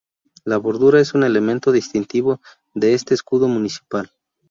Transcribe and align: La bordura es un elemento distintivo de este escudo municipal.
La 0.45 0.57
bordura 0.57 0.99
es 0.99 1.13
un 1.13 1.21
elemento 1.21 1.71
distintivo 1.71 2.41
de 2.73 2.95
este 2.95 3.13
escudo 3.13 3.47
municipal. 3.47 4.11